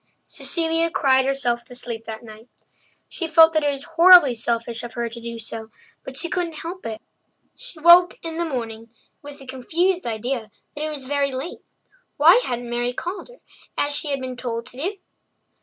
Cecilia 0.25 0.89
cried 0.89 1.27
herself 1.27 1.63
to 1.65 1.75
sleep 1.75 2.05
that 2.05 2.23
night. 2.23 2.49
She 3.07 3.27
felt 3.27 3.53
that 3.53 3.63
it 3.63 3.69
was 3.69 3.83
horribly 3.83 4.33
selfish 4.33 4.81
of 4.81 4.93
her 4.93 5.07
to 5.07 5.21
do 5.21 5.37
so, 5.37 5.69
but 6.03 6.17
she 6.17 6.27
couldn't 6.27 6.63
help 6.63 6.87
it. 6.87 7.03
She 7.55 7.77
awoke 7.79 8.17
in 8.23 8.37
the 8.39 8.45
morning 8.45 8.89
with 9.21 9.39
a 9.41 9.45
confused 9.45 10.07
idea 10.07 10.49
that 10.75 10.85
it 10.85 10.89
was 10.89 11.05
very 11.05 11.31
late. 11.31 11.59
Why 12.17 12.41
hadn't 12.43 12.67
Mary 12.67 12.93
called 12.93 13.27
her, 13.27 13.41
as 13.77 13.95
she 13.95 14.09
had 14.09 14.19
been 14.19 14.35
told 14.37 14.65
to 14.71 14.77
do? 14.77 14.97